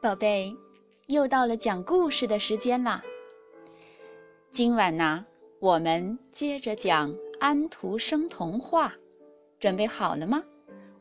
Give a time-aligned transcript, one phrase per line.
[0.00, 0.54] 宝贝，
[1.06, 3.02] 又到了讲故事的时间啦。
[4.52, 5.24] 今晚呢，
[5.58, 8.92] 我们接着讲安徒生童话，
[9.58, 10.42] 准备好了吗？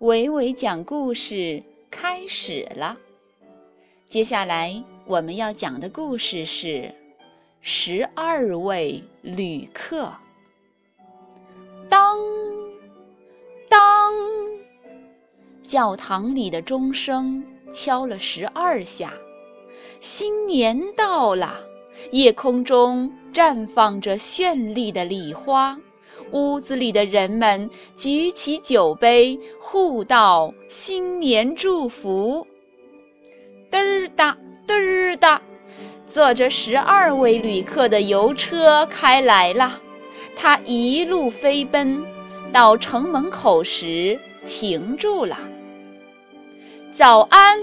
[0.00, 2.96] 伟伟讲故事开始了。
[4.06, 6.68] 接下来我们要讲的故事是
[7.60, 10.06] 《十二位旅客》。
[11.88, 12.18] 当
[13.68, 14.12] 当，
[15.62, 17.42] 教堂里的钟声。
[17.72, 19.12] 敲了十二下，
[20.00, 21.60] 新年到了，
[22.12, 25.78] 夜空中绽放着绚丽的礼花，
[26.32, 32.46] 屋子里的人们举起酒杯，互道新年祝福。
[33.70, 35.40] 嘚儿哒，嘚儿哒，
[36.08, 39.80] 坐着十二位旅客的邮车开来了，
[40.34, 42.04] 他一路飞奔，
[42.52, 45.38] 到城门口时停住了。
[47.00, 47.58] 早安！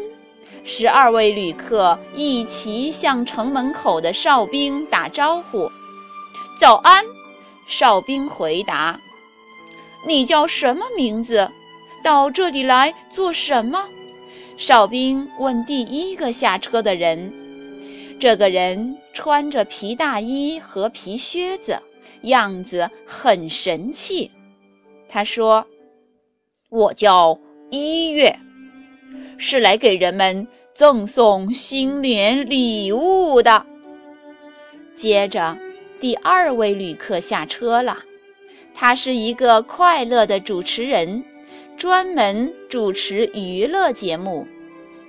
[0.63, 5.69] 十二位旅客一齐向城门口的哨兵打招呼。
[6.59, 7.05] 早安！
[7.67, 8.99] 哨兵回答
[10.07, 11.51] ：“你叫什么名字？
[12.03, 13.85] 到这里来做什么？”
[14.57, 17.31] 哨兵问第一个下车的人。
[18.19, 21.79] 这个人穿着皮大衣和皮靴子，
[22.23, 24.31] 样子很神气。
[25.07, 25.63] 他说
[26.71, 27.37] ：“我叫
[27.69, 28.35] 一月。”
[29.37, 33.65] 是来给人们赠送新年礼物的。
[34.95, 35.57] 接着，
[35.99, 37.97] 第二位旅客下车了，
[38.73, 41.23] 他是一个快乐的主持人，
[41.77, 44.47] 专门主持娱乐节目。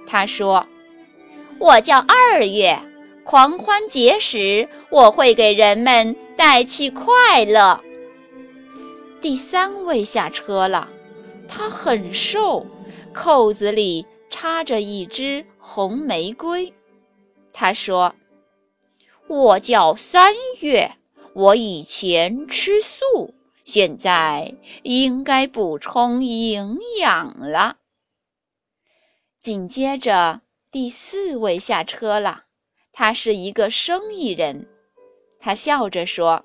[0.06, 0.66] 他说
[1.58, 2.78] ：“我叫二月，
[3.24, 7.80] 狂欢节时我会给人们带去快乐。”
[9.20, 10.88] 第三位下车了，
[11.48, 12.66] 他很瘦，
[13.12, 14.06] 扣子里。
[14.30, 16.72] 插着一支红玫瑰，
[17.52, 18.14] 他说
[19.28, 20.96] ：“我叫三月，
[21.34, 27.78] 我以前吃素，现在应该补充营养了。”
[29.40, 32.44] 紧接着，第四位下车了，
[32.92, 34.68] 他是一个生意人，
[35.38, 36.44] 他笑着说：“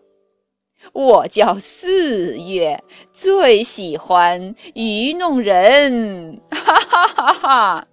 [0.92, 6.42] 我叫四月，最喜欢愚弄人。
[6.52, 7.88] ”哈哈哈哈！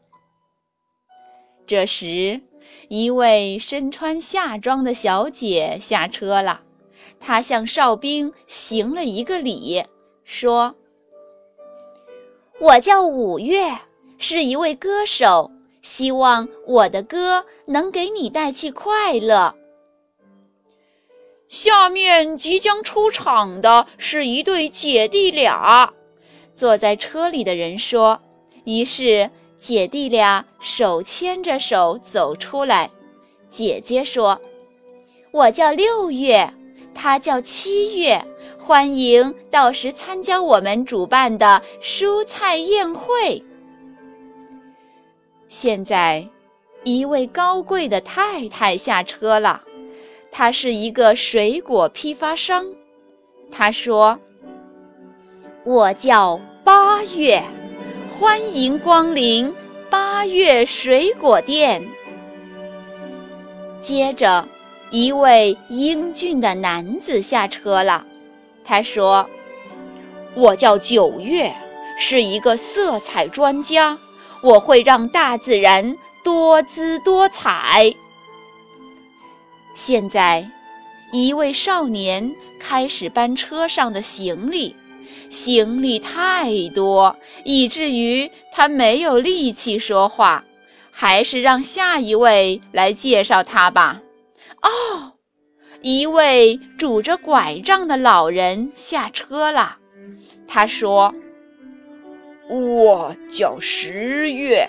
[1.66, 2.40] 这时，
[2.88, 6.62] 一位身穿夏装的小姐下车了。
[7.20, 9.84] 她向哨兵行了一个礼，
[10.24, 10.74] 说
[12.58, 13.78] ：“我叫五月，
[14.18, 19.54] 是一位歌手，希望我的歌能给你带去快乐。”
[21.50, 25.92] 下面即将出场的是一对姐弟俩。
[26.54, 28.18] 坐在车里的人说。
[28.64, 29.28] 于是
[29.58, 32.88] 姐弟俩手牵着手走出来。
[33.48, 34.40] 姐姐说
[35.32, 36.52] ：“我叫六月，
[36.94, 38.22] 他叫七月，
[38.58, 43.42] 欢迎到时参加我们主办的蔬菜宴会。”
[45.48, 46.28] 现在，
[46.84, 49.62] 一位高贵的太太下车了，
[50.32, 52.64] 他是一个水果批发商。
[53.50, 54.18] 他说
[55.64, 57.42] ：“我叫八月。”
[58.18, 59.54] 欢迎光临
[59.88, 61.82] 八月水果店。
[63.80, 64.46] 接着，
[64.90, 68.04] 一位英俊的男子下车了。
[68.62, 69.26] 他说
[70.36, 71.50] ：“我叫九月，
[71.98, 73.96] 是一个色彩专家，
[74.42, 77.90] 我会让大自然多姿多彩。”
[79.82, 80.46] 现在，
[81.10, 84.76] 一位少年开始搬车上的行李。
[85.30, 90.44] 行李太多，以至于他没有力气说话。
[90.90, 94.02] 还是让下一位来介绍他吧。
[94.60, 95.14] 哦，
[95.80, 99.78] 一位拄着拐杖的老人下车了。
[100.46, 101.14] 他说
[102.50, 104.68] ：“我叫十月，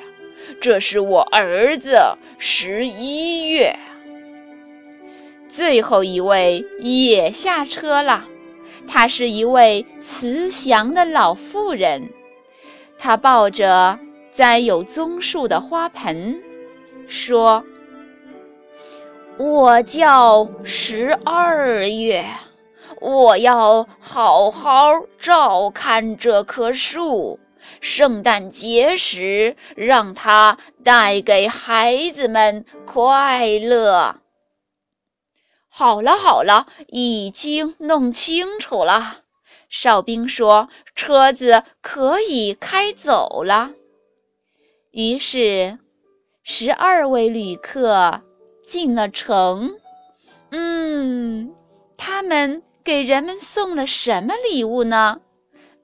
[0.62, 1.98] 这是我儿子
[2.38, 3.78] 十一月。”
[5.52, 8.26] 最后一位也下车了。
[8.88, 12.10] 她是一位慈祥的老妇人，
[12.98, 14.00] 她抱着
[14.32, 16.42] 栽有棕树的花盆，
[17.06, 17.64] 说
[19.38, 22.26] ：“我叫十二月，
[23.02, 24.86] 我要好好
[25.20, 27.40] 照看这棵树，
[27.82, 34.16] 圣诞节时让它带给孩子们快乐。”
[35.74, 39.22] 好了好了，已经弄清楚了。
[39.70, 43.72] 哨兵说：“车子可以开走了。”
[44.92, 45.80] 于是，
[46.44, 48.22] 十二位旅客
[48.68, 49.78] 进了城。
[50.50, 51.56] 嗯，
[51.96, 55.22] 他们给人们送了什么礼物呢？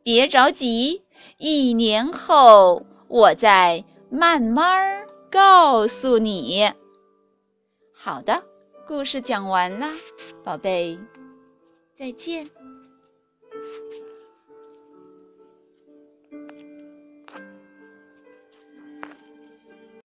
[0.03, 1.03] 别着急，
[1.37, 6.69] 一年后我再慢慢告诉你。
[7.95, 8.43] 好的，
[8.87, 9.89] 故事讲完啦，
[10.45, 10.97] 宝贝，
[11.93, 12.47] 再见。